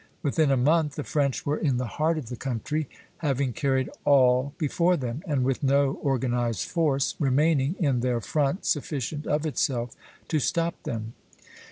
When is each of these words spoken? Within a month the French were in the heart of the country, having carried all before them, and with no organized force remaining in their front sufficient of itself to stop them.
Within 0.23 0.49
a 0.49 0.57
month 0.57 0.95
the 0.95 1.03
French 1.03 1.45
were 1.45 1.59
in 1.59 1.77
the 1.77 1.85
heart 1.85 2.17
of 2.17 2.29
the 2.29 2.35
country, 2.35 2.89
having 3.17 3.53
carried 3.53 3.87
all 4.03 4.51
before 4.57 4.97
them, 4.97 5.21
and 5.27 5.43
with 5.43 5.61
no 5.61 5.91
organized 6.01 6.67
force 6.67 7.13
remaining 7.19 7.75
in 7.77 7.99
their 7.99 8.19
front 8.19 8.65
sufficient 8.65 9.27
of 9.27 9.45
itself 9.45 9.95
to 10.29 10.39
stop 10.39 10.73
them. 10.85 11.13